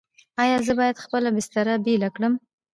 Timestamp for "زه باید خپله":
0.67-1.29